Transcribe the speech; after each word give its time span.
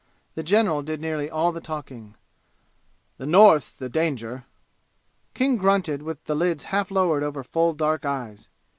The 0.33 0.41
general 0.41 0.81
did 0.81 0.99
nearly 0.99 1.29
all 1.29 1.51
the 1.51 1.61
talking. 1.61 2.15
"The 3.17 3.27
North's 3.27 3.71
the 3.71 3.87
danger." 3.87 4.45
King 5.35 5.57
grunted 5.57 6.01
with 6.01 6.23
the 6.23 6.33
lids 6.33 6.63
half 6.63 6.89
lowered 6.89 7.21
over 7.21 7.43
full 7.43 7.75
dark 7.75 8.03
eyes. 8.03 8.49